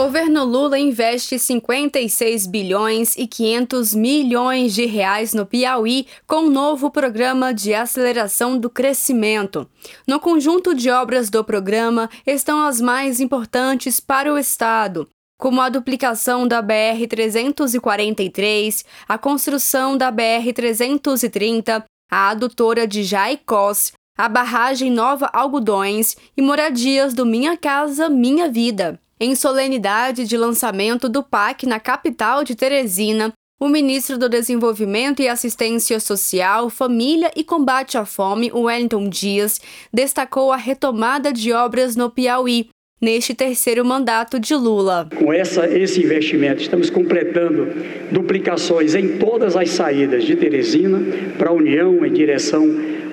Governo 0.00 0.44
Lula 0.44 0.78
investe 0.78 1.38
56 1.38 2.46
bilhões 2.46 3.14
e 3.18 3.26
500 3.26 3.94
milhões 3.94 4.74
de 4.74 4.86
reais 4.86 5.34
no 5.34 5.44
Piauí 5.44 6.06
com 6.26 6.44
um 6.44 6.50
novo 6.50 6.90
programa 6.90 7.52
de 7.52 7.74
aceleração 7.74 8.56
do 8.56 8.70
crescimento. 8.70 9.68
No 10.06 10.18
conjunto 10.18 10.74
de 10.74 10.88
obras 10.88 11.28
do 11.28 11.44
programa 11.44 12.08
estão 12.26 12.64
as 12.64 12.80
mais 12.80 13.20
importantes 13.20 14.00
para 14.00 14.32
o 14.32 14.38
estado, 14.38 15.06
como 15.38 15.60
a 15.60 15.68
duplicação 15.68 16.48
da 16.48 16.62
BR-343, 16.62 18.82
a 19.06 19.18
construção 19.18 19.98
da 19.98 20.10
BR-330, 20.10 21.84
a 22.10 22.30
adutora 22.30 22.86
de 22.86 23.02
Jaicós, 23.02 23.92
a 24.16 24.30
barragem 24.30 24.90
Nova 24.90 25.28
Algodões 25.30 26.16
e 26.34 26.40
moradias 26.40 27.12
do 27.12 27.26
Minha 27.26 27.54
Casa 27.54 28.08
Minha 28.08 28.48
Vida. 28.48 28.98
Em 29.22 29.34
solenidade 29.34 30.24
de 30.24 30.34
lançamento 30.34 31.06
do 31.06 31.22
PAC 31.22 31.66
na 31.66 31.78
capital 31.78 32.42
de 32.42 32.54
Teresina, 32.54 33.30
o 33.60 33.68
ministro 33.68 34.16
do 34.16 34.30
Desenvolvimento 34.30 35.20
e 35.20 35.28
Assistência 35.28 36.00
Social, 36.00 36.70
Família 36.70 37.30
e 37.36 37.44
Combate 37.44 37.98
à 37.98 38.06
Fome, 38.06 38.50
Wellington 38.50 39.10
Dias, 39.10 39.60
destacou 39.92 40.50
a 40.50 40.56
retomada 40.56 41.34
de 41.34 41.52
obras 41.52 41.96
no 41.96 42.08
Piauí, 42.08 42.70
neste 42.98 43.34
terceiro 43.34 43.84
mandato 43.84 44.40
de 44.40 44.54
Lula. 44.54 45.06
Com 45.14 45.30
essa, 45.30 45.66
esse 45.66 46.02
investimento, 46.02 46.62
estamos 46.62 46.88
completando 46.88 47.68
duplicações 48.10 48.94
em 48.94 49.18
todas 49.18 49.54
as 49.54 49.68
saídas 49.68 50.24
de 50.24 50.34
Teresina 50.34 50.98
para 51.36 51.50
a 51.50 51.52
União, 51.52 52.06
em 52.06 52.12
direção 52.14 52.66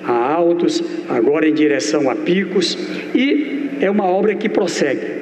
a 0.04 0.32
Altos, 0.32 0.82
agora 1.06 1.46
em 1.46 1.52
direção 1.52 2.08
a 2.08 2.14
Picos, 2.14 2.78
e 3.14 3.76
é 3.78 3.90
uma 3.90 4.06
obra 4.06 4.34
que 4.34 4.48
prossegue 4.48 5.17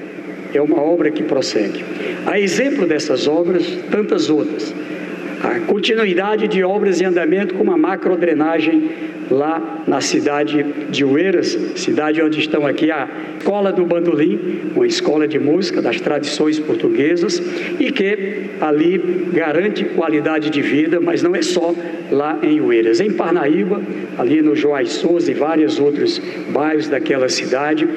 é 0.57 0.63
uma 0.63 0.81
obra 0.81 1.11
que 1.11 1.23
prossegue. 1.23 1.85
A 2.27 2.39
exemplo 2.39 2.87
dessas 2.87 3.27
obras, 3.27 3.67
tantas 3.91 4.31
outras. 4.31 4.75
A 5.43 5.61
continuidade 5.61 6.49
de 6.49 6.65
obras 6.65 7.01
em 7.01 7.05
andamento 7.05 7.55
com 7.55 7.63
uma 7.63 7.77
macrodrenagem 7.77 8.91
lá 9.31 9.85
na 9.87 10.01
cidade 10.01 10.65
de 10.91 11.05
Ueiras, 11.05 11.59
cidade 11.77 12.23
onde 12.23 12.41
estão 12.41 12.67
aqui 12.67 12.91
a 12.91 13.09
Escola 13.39 13.73
do 13.73 13.85
Bandolim, 13.85 14.73
uma 14.75 14.87
escola 14.87 15.29
de 15.29 15.39
música 15.39 15.81
das 15.81 16.01
tradições 16.01 16.59
portuguesas 16.59 17.41
e 17.79 17.93
que 17.93 18.51
ali 18.61 19.29
garante 19.33 19.85
qualidade 19.85 20.51
de 20.51 20.61
vida, 20.61 21.01
mas 21.01 21.23
não 21.23 21.35
é 21.35 21.43
só 21.43 21.73
lá 22.11 22.39
em 22.43 22.61
Ueiras. 22.61 23.01
Em 23.01 23.13
Parnaíba, 23.13 23.81
ali 24.19 24.43
no 24.43 24.55
Joás 24.55 24.93
Souza 24.93 25.31
e 25.31 25.35
vários 25.35 25.79
outros 25.79 26.21
bairros 26.53 26.89
daquela 26.89 27.29
cidade, 27.29 27.89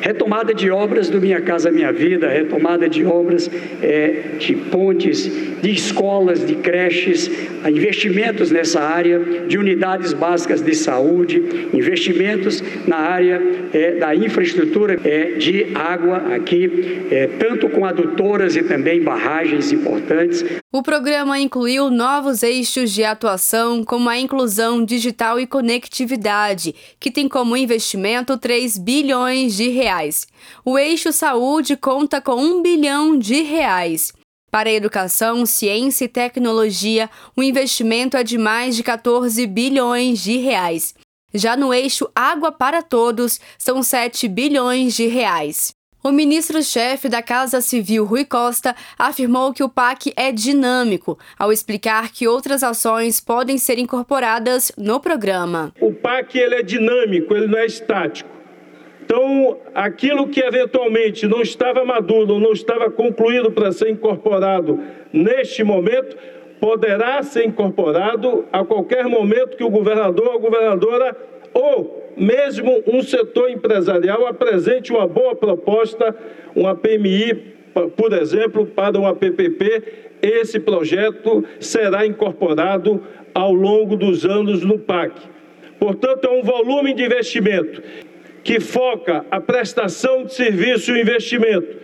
retomada 0.00 0.54
de 0.54 0.70
obras 0.70 1.08
do 1.08 1.20
Minha 1.20 1.40
Casa 1.40 1.70
Minha 1.70 1.92
Vida, 1.92 2.28
retomada 2.28 2.88
de 2.88 3.04
obras 3.04 3.50
é, 3.82 4.36
de 4.38 4.54
pontes, 4.54 5.30
de 5.60 5.70
escolas, 5.70 6.44
de 6.44 6.54
creches, 6.56 7.30
investimentos 7.68 8.50
nessa 8.50 8.80
área, 8.80 9.18
de 9.46 9.58
unidades 9.58 10.12
básicas 10.12 10.62
de 10.62 10.74
saúde, 10.74 11.68
investimentos 11.74 12.62
na 12.86 12.96
área 12.96 13.42
é, 13.72 13.92
da 13.92 14.14
infraestrutura 14.14 14.98
é, 15.04 15.32
de 15.32 15.66
água 15.74 16.34
aqui, 16.34 17.06
é, 17.10 17.26
tanto 17.38 17.68
com 17.68 17.84
adutoras 17.84 18.56
e 18.56 18.62
também 18.62 19.02
barragens 19.02 19.72
importantes. 19.72 20.44
O 20.72 20.82
programa 20.82 21.38
incluiu 21.38 21.90
novos 21.90 22.42
eixos 22.42 22.92
de 22.92 23.04
atuação, 23.04 23.49
como 23.84 24.08
a 24.08 24.18
inclusão 24.18 24.84
digital 24.84 25.40
e 25.40 25.46
conectividade, 25.46 26.74
que 26.98 27.10
tem 27.10 27.28
como 27.28 27.56
investimento 27.56 28.38
3 28.38 28.78
bilhões 28.78 29.56
de 29.56 29.68
reais. 29.68 30.26
O 30.64 30.78
eixo 30.78 31.12
saúde 31.12 31.76
conta 31.76 32.20
com 32.20 32.36
1 32.36 32.62
bilhão 32.62 33.18
de 33.18 33.42
reais. 33.42 34.12
Para 34.50 34.68
a 34.68 34.72
educação, 34.72 35.46
ciência 35.46 36.04
e 36.04 36.08
tecnologia, 36.08 37.08
o 37.36 37.42
investimento 37.42 38.16
é 38.16 38.24
de 38.24 38.36
mais 38.36 38.76
de 38.76 38.82
14 38.82 39.46
bilhões 39.46 40.22
de 40.22 40.36
reais. 40.36 40.94
Já 41.32 41.56
no 41.56 41.72
eixo 41.72 42.08
Água 42.14 42.50
para 42.50 42.82
Todos, 42.82 43.40
são 43.56 43.82
7 43.82 44.26
bilhões 44.26 44.94
de 44.94 45.06
reais. 45.06 45.72
O 46.02 46.10
ministro-chefe 46.10 47.10
da 47.10 47.22
Casa 47.22 47.60
Civil, 47.60 48.06
Rui 48.06 48.24
Costa, 48.24 48.74
afirmou 48.98 49.52
que 49.52 49.62
o 49.62 49.68
PAC 49.68 50.14
é 50.16 50.32
dinâmico, 50.32 51.18
ao 51.38 51.52
explicar 51.52 52.10
que 52.10 52.26
outras 52.26 52.62
ações 52.62 53.20
podem 53.20 53.58
ser 53.58 53.78
incorporadas 53.78 54.72
no 54.78 54.98
programa. 54.98 55.74
O 55.78 55.92
PAC 55.92 56.38
ele 56.38 56.54
é 56.54 56.62
dinâmico, 56.62 57.36
ele 57.36 57.48
não 57.48 57.58
é 57.58 57.66
estático. 57.66 58.30
Então, 59.04 59.58
aquilo 59.74 60.26
que 60.28 60.40
eventualmente 60.40 61.26
não 61.26 61.42
estava 61.42 61.84
maduro, 61.84 62.40
não 62.40 62.52
estava 62.52 62.90
concluído 62.90 63.52
para 63.52 63.70
ser 63.70 63.90
incorporado 63.90 64.80
neste 65.12 65.62
momento, 65.62 66.16
poderá 66.58 67.22
ser 67.22 67.44
incorporado 67.44 68.46
a 68.50 68.64
qualquer 68.64 69.04
momento 69.04 69.54
que 69.54 69.64
o 69.64 69.68
governador 69.68 70.28
ou 70.28 70.40
governadora 70.40 71.14
ou 71.52 72.12
mesmo 72.16 72.82
um 72.86 73.02
setor 73.02 73.50
empresarial 73.50 74.26
apresente 74.26 74.92
uma 74.92 75.06
boa 75.06 75.34
proposta, 75.34 76.14
uma 76.54 76.74
PMI, 76.74 77.54
por 77.96 78.12
exemplo, 78.12 78.66
para 78.66 78.98
uma 78.98 79.14
PPP, 79.14 79.82
esse 80.22 80.60
projeto 80.60 81.44
será 81.58 82.06
incorporado 82.06 83.02
ao 83.34 83.52
longo 83.52 83.96
dos 83.96 84.24
anos 84.24 84.62
no 84.64 84.78
PAC. 84.78 85.20
Portanto, 85.78 86.26
é 86.26 86.30
um 86.30 86.42
volume 86.42 86.92
de 86.92 87.04
investimento 87.04 87.82
que 88.42 88.60
foca 88.60 89.24
a 89.30 89.40
prestação 89.40 90.24
de 90.24 90.34
serviço 90.34 90.94
e 90.94 91.00
investimento, 91.00 91.76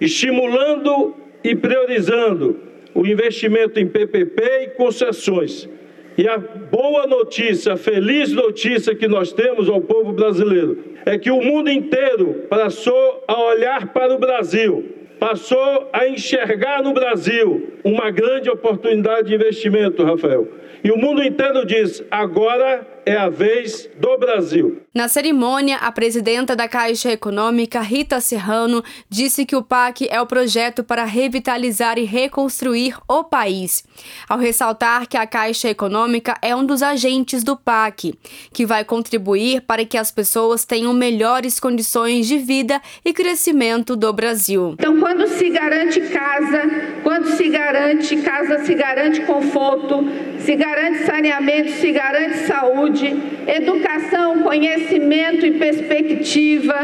estimulando 0.00 1.14
e 1.42 1.54
priorizando 1.54 2.58
o 2.94 3.06
investimento 3.06 3.78
em 3.80 3.86
PPP 3.86 4.42
e 4.62 4.66
concessões. 4.76 5.68
E 6.16 6.28
a 6.28 6.38
boa 6.38 7.06
notícia, 7.06 7.72
a 7.72 7.76
feliz 7.76 8.32
notícia 8.32 8.94
que 8.94 9.08
nós 9.08 9.32
temos 9.32 9.68
ao 9.68 9.80
povo 9.80 10.12
brasileiro 10.12 10.78
é 11.04 11.18
que 11.18 11.30
o 11.30 11.42
mundo 11.42 11.70
inteiro 11.70 12.46
passou 12.48 13.24
a 13.26 13.42
olhar 13.42 13.92
para 13.92 14.14
o 14.14 14.18
Brasil, 14.18 14.94
passou 15.18 15.88
a 15.92 16.06
enxergar 16.06 16.82
no 16.82 16.92
Brasil 16.92 17.72
uma 17.82 18.10
grande 18.10 18.48
oportunidade 18.48 19.28
de 19.28 19.34
investimento, 19.34 20.04
Rafael. 20.04 20.46
E 20.84 20.92
o 20.92 20.96
mundo 20.96 21.22
inteiro 21.22 21.66
diz: 21.66 22.04
agora 22.10 22.86
é 23.06 23.16
a 23.16 23.28
vez 23.28 23.88
do 23.98 24.16
Brasil. 24.18 24.82
Na 24.94 25.08
cerimônia, 25.08 25.76
a 25.76 25.90
presidenta 25.92 26.54
da 26.56 26.68
Caixa 26.68 27.10
Econômica, 27.10 27.80
Rita 27.80 28.20
Serrano, 28.20 28.82
disse 29.08 29.44
que 29.44 29.56
o 29.56 29.62
PAC 29.62 30.08
é 30.10 30.20
o 30.20 30.26
projeto 30.26 30.82
para 30.84 31.04
revitalizar 31.04 31.98
e 31.98 32.04
reconstruir 32.04 32.96
o 33.08 33.24
país, 33.24 33.84
ao 34.28 34.38
ressaltar 34.38 35.06
que 35.08 35.16
a 35.16 35.26
Caixa 35.26 35.68
Econômica 35.68 36.36
é 36.40 36.54
um 36.54 36.64
dos 36.64 36.82
agentes 36.82 37.42
do 37.42 37.56
PAC, 37.56 38.14
que 38.52 38.64
vai 38.64 38.84
contribuir 38.84 39.62
para 39.62 39.84
que 39.84 39.98
as 39.98 40.10
pessoas 40.10 40.64
tenham 40.64 40.92
melhores 40.92 41.58
condições 41.58 42.26
de 42.26 42.38
vida 42.38 42.80
e 43.04 43.12
crescimento 43.12 43.96
do 43.96 44.12
Brasil. 44.12 44.76
Então, 44.78 44.98
quando 45.00 45.26
se 45.26 45.50
garante 45.50 46.00
casa, 46.00 46.62
quando 47.02 47.26
se 47.36 47.48
garante 47.48 48.16
casa, 48.18 48.64
se 48.64 48.74
garante 48.74 49.20
conforto, 49.22 50.04
se 50.38 50.54
garante 50.54 51.04
saneamento, 51.04 51.72
se 51.72 51.90
garante 51.90 52.38
saúde 52.46 52.93
saúde, 52.94 53.16
educação, 53.46 54.42
conhecimento 54.42 55.44
e 55.44 55.52
perspectiva, 55.52 56.74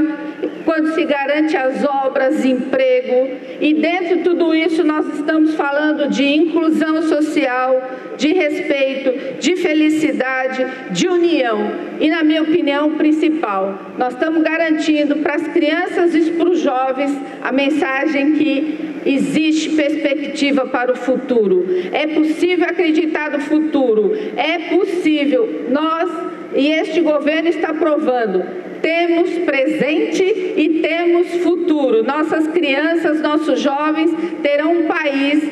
quando 0.65 0.95
se 0.95 1.05
garante 1.05 1.57
as 1.57 1.85
obras, 1.85 2.45
emprego. 2.45 3.31
E 3.61 3.75
dentro 3.75 4.19
de 4.19 4.23
tudo 4.25 4.55
isso, 4.55 4.85
nós 4.85 5.07
estamos 5.19 5.55
falando 5.55 6.09
de 6.09 6.25
inclusão 6.25 7.03
social, 7.03 7.83
de 8.17 8.33
respeito, 8.33 9.39
de 9.41 9.57
felicidade, 9.57 10.67
de 10.91 11.09
união. 11.09 11.71
E, 12.01 12.09
na 12.09 12.23
minha 12.23 12.43
opinião, 12.43 12.93
principal, 12.93 13.79
nós 13.97 14.15
estamos 14.15 14.43
garantindo 14.43 15.17
para 15.17 15.35
as 15.35 15.47
crianças 15.49 16.15
e 16.15 16.33
para 16.33 16.51
os 16.51 16.61
jovens 16.61 17.17
a 17.43 17.53
mensagem 17.53 18.33
que 18.33 18.90
existe 19.05 19.71
perspectiva 19.71 20.67
para 20.67 20.93
o 20.93 20.97
futuro. 20.97 21.67
É 21.93 22.07
possível 22.09 22.67
acreditar 22.67 23.31
no 23.31 23.41
futuro. 23.41 24.13
É 24.37 24.75
possível. 24.75 25.67
Nós 25.71 26.11
e 26.55 26.69
este 26.69 27.01
governo 27.01 27.49
está 27.49 27.73
provando 27.73 28.71
temos 28.81 29.31
presente 29.45 30.23
e 30.23 30.81
temos 30.83 31.29
futuro. 31.43 32.03
Nossas 32.03 32.47
crianças, 32.49 33.21
nossos 33.21 33.61
jovens 33.61 34.11
terão 34.43 34.73
um 34.73 34.87
país, 34.87 35.45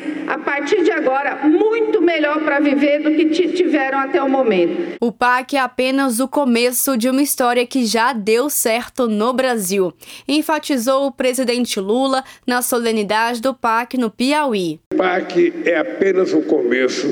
partir 0.49 0.83
de 0.83 0.89
agora, 0.89 1.45
muito 1.47 2.01
melhor 2.01 2.43
para 2.43 2.59
viver 2.59 3.03
do 3.03 3.11
que 3.11 3.25
tiveram 3.29 3.99
até 3.99 4.19
o 4.23 4.27
momento. 4.27 4.97
O 4.99 5.11
PAC 5.11 5.55
é 5.55 5.59
apenas 5.59 6.19
o 6.19 6.27
começo 6.27 6.97
de 6.97 7.07
uma 7.07 7.21
história 7.21 7.67
que 7.67 7.85
já 7.85 8.13
deu 8.13 8.49
certo 8.49 9.07
no 9.07 9.31
Brasil, 9.31 9.93
enfatizou 10.27 11.05
o 11.05 11.11
presidente 11.11 11.79
Lula 11.79 12.23
na 12.47 12.63
solenidade 12.63 13.39
do 13.39 13.53
PAC 13.53 13.95
no 13.95 14.09
Piauí. 14.09 14.79
O 14.91 14.97
PAC 14.97 15.53
é 15.65 15.77
apenas 15.77 16.33
o 16.33 16.41
começo 16.41 17.07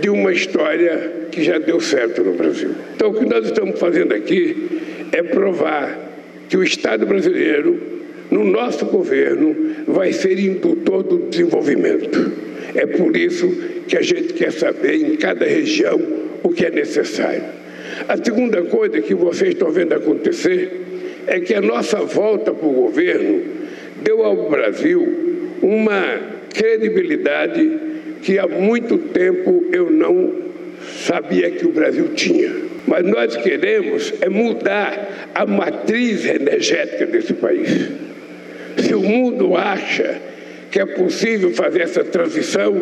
de 0.00 0.08
uma 0.08 0.32
história 0.32 1.26
que 1.32 1.42
já 1.42 1.58
deu 1.58 1.80
certo 1.80 2.22
no 2.22 2.34
Brasil. 2.34 2.76
Então, 2.94 3.10
o 3.10 3.14
que 3.14 3.26
nós 3.26 3.44
estamos 3.44 3.80
fazendo 3.80 4.14
aqui 4.14 5.08
é 5.10 5.20
provar 5.20 5.98
que 6.48 6.56
o 6.56 6.62
Estado 6.62 7.06
brasileiro 7.06 8.03
no 8.30 8.44
nosso 8.44 8.86
governo, 8.86 9.54
vai 9.86 10.12
ser 10.12 10.38
indutor 10.38 11.02
do 11.02 11.18
desenvolvimento. 11.28 12.32
É 12.74 12.86
por 12.86 13.16
isso 13.16 13.48
que 13.86 13.96
a 13.96 14.02
gente 14.02 14.32
quer 14.32 14.52
saber 14.52 14.96
em 14.96 15.16
cada 15.16 15.44
região 15.44 16.00
o 16.42 16.50
que 16.50 16.66
é 16.66 16.70
necessário. 16.70 17.44
A 18.08 18.16
segunda 18.16 18.62
coisa 18.62 19.00
que 19.00 19.14
vocês 19.14 19.50
estão 19.50 19.70
vendo 19.70 19.94
acontecer 19.94 20.82
é 21.26 21.40
que 21.40 21.54
a 21.54 21.60
nossa 21.60 21.98
volta 21.98 22.52
para 22.52 22.66
o 22.66 22.72
governo 22.72 23.42
deu 24.02 24.24
ao 24.24 24.50
Brasil 24.50 25.54
uma 25.62 26.20
credibilidade 26.52 27.78
que 28.22 28.38
há 28.38 28.46
muito 28.46 28.98
tempo 28.98 29.64
eu 29.72 29.90
não 29.90 30.32
sabia 31.04 31.50
que 31.50 31.66
o 31.66 31.72
Brasil 31.72 32.08
tinha. 32.14 32.50
Mas 32.86 33.04
nós 33.06 33.36
queremos 33.36 34.12
é 34.20 34.28
mudar 34.28 35.30
a 35.34 35.46
matriz 35.46 36.24
energética 36.26 37.06
desse 37.06 37.32
país. 37.34 37.88
Se 38.78 38.94
o 38.94 39.00
mundo 39.00 39.56
acha 39.56 40.20
que 40.70 40.80
é 40.80 40.86
possível 40.86 41.52
fazer 41.52 41.82
essa 41.82 42.02
transição, 42.02 42.74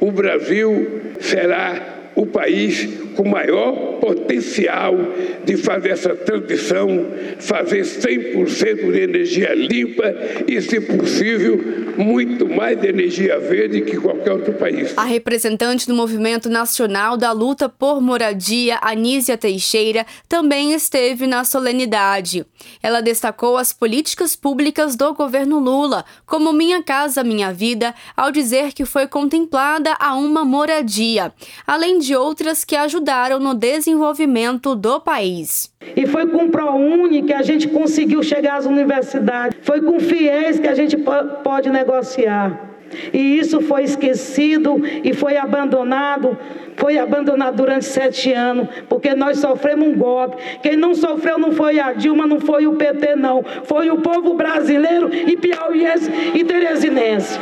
o 0.00 0.10
Brasil 0.10 1.00
será 1.20 2.10
o 2.14 2.26
país 2.26 2.88
com 3.16 3.26
maior 3.26 3.72
potencial 3.98 4.94
de 5.44 5.56
fazer 5.56 5.90
essa 5.90 6.14
transição, 6.14 7.06
fazer 7.38 7.82
100% 7.82 8.92
de 8.92 9.00
energia 9.00 9.54
limpa 9.54 10.14
e, 10.46 10.60
se 10.60 10.80
possível, 10.80 11.58
muito 11.96 12.48
mais 12.48 12.78
de 12.78 12.88
energia 12.88 13.38
verde 13.38 13.80
que 13.80 13.96
qualquer 13.96 14.32
outro 14.32 14.52
país. 14.52 14.96
A 14.96 15.04
representante 15.04 15.86
do 15.86 15.94
Movimento 15.94 16.50
Nacional 16.50 17.16
da 17.16 17.32
Luta 17.32 17.68
por 17.68 18.00
Moradia, 18.00 18.78
Anísia 18.82 19.38
Teixeira, 19.38 20.04
também 20.28 20.72
esteve 20.72 21.26
na 21.26 21.42
solenidade. 21.44 22.44
Ela 22.82 23.00
destacou 23.00 23.56
as 23.56 23.72
políticas 23.72 24.36
públicas 24.36 24.94
do 24.94 25.14
governo 25.14 25.58
Lula, 25.58 26.04
como 26.26 26.52
Minha 26.52 26.82
Casa 26.82 27.24
Minha 27.24 27.52
Vida, 27.52 27.94
ao 28.16 28.30
dizer 28.30 28.72
que 28.72 28.84
foi 28.84 29.06
contemplada 29.06 29.94
a 29.98 30.14
uma 30.14 30.44
moradia. 30.44 31.32
Além 31.66 31.98
de 31.98 32.14
outras 32.14 32.64
que 32.64 32.76
ajudaram 32.76 33.05
no 33.40 33.54
desenvolvimento 33.54 34.74
do 34.74 35.00
país. 35.00 35.72
E 35.96 36.06
foi 36.06 36.26
com 36.26 36.46
o 36.46 36.50
ProUni 36.50 37.22
que 37.22 37.32
a 37.32 37.42
gente 37.42 37.68
conseguiu 37.68 38.22
chegar 38.22 38.56
às 38.56 38.66
universidades, 38.66 39.58
foi 39.62 39.80
com 39.80 40.00
FIES 40.00 40.58
que 40.58 40.68
a 40.68 40.74
gente 40.74 40.96
pode 41.42 41.70
negociar. 41.70 42.66
E 43.12 43.38
isso 43.38 43.60
foi 43.60 43.84
esquecido 43.84 44.80
e 45.02 45.12
foi 45.12 45.36
abandonado. 45.36 46.36
Foi 46.76 46.98
abandonado 46.98 47.56
durante 47.56 47.86
sete 47.86 48.32
anos, 48.32 48.68
porque 48.88 49.14
nós 49.14 49.38
sofremos 49.38 49.88
um 49.88 49.96
golpe. 49.96 50.36
Quem 50.62 50.76
não 50.76 50.94
sofreu 50.94 51.38
não 51.38 51.52
foi 51.52 51.80
a 51.80 51.94
Dilma, 51.94 52.26
não 52.26 52.38
foi 52.38 52.66
o 52.66 52.74
PT, 52.74 53.16
não. 53.16 53.42
Foi 53.64 53.90
o 53.90 54.02
povo 54.02 54.34
brasileiro 54.34 55.10
e 55.12 55.36
piauiense 55.36 56.10
e 56.34 56.44
teresinense. 56.44 57.40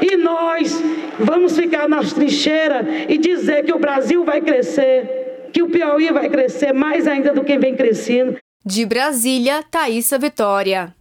E 0.00 0.16
nós 0.16 0.80
vamos 1.18 1.56
ficar 1.56 1.88
nas 1.88 2.12
trincheiras 2.12 2.86
e 3.08 3.18
dizer 3.18 3.64
que 3.64 3.72
o 3.72 3.78
Brasil 3.78 4.24
vai 4.24 4.40
crescer, 4.40 5.48
que 5.52 5.62
o 5.62 5.68
Piauí 5.68 6.10
vai 6.12 6.28
crescer 6.28 6.72
mais 6.72 7.06
ainda 7.06 7.32
do 7.32 7.44
que 7.44 7.58
vem 7.58 7.74
crescendo. 7.74 8.36
De 8.64 8.84
Brasília, 8.84 9.62
Thaisa 9.62 10.18
Vitória. 10.18 10.97